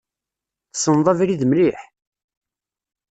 Tesneḍ 0.71 1.07
abrid 1.11 1.41
mliḥ? 1.47 1.79